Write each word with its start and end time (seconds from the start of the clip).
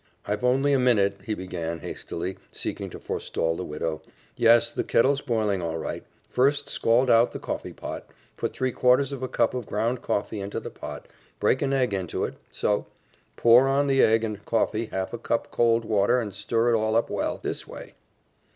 "I've 0.25 0.43
only 0.43 0.73
a 0.73 0.79
minute," 0.79 1.19
he 1.25 1.35
began 1.35 1.77
hastily, 1.81 2.39
seeking 2.51 2.89
to 2.89 2.97
forestall 2.99 3.55
the 3.55 3.63
widow. 3.63 4.01
"Yes, 4.35 4.71
the 4.71 4.83
kettle's 4.83 5.21
boiling 5.21 5.61
all 5.61 5.77
right. 5.77 6.03
First 6.27 6.67
scald 6.69 7.07
out 7.07 7.33
the 7.33 7.39
coffeepot 7.39 8.05
put 8.35 8.51
three 8.51 8.71
quarters 8.71 9.11
of 9.11 9.21
a 9.21 9.27
cup 9.27 9.53
of 9.53 9.67
ground 9.67 10.01
coffee 10.01 10.39
into 10.39 10.59
the 10.59 10.71
pot, 10.71 11.07
break 11.39 11.61
an 11.61 11.71
egg 11.71 11.93
into 11.93 12.23
it, 12.23 12.33
so; 12.51 12.87
pour 13.35 13.67
on 13.67 13.85
the 13.85 14.01
egg 14.01 14.23
and 14.23 14.43
coffee 14.43 14.87
half 14.87 15.13
a 15.13 15.19
cup 15.19 15.45
of 15.45 15.51
cold 15.51 15.85
water 15.85 16.19
and 16.19 16.33
stir 16.33 16.73
it 16.73 16.75
all 16.75 16.95
up 16.95 17.11
well, 17.11 17.37
this 17.43 17.67
way. 17.67 17.93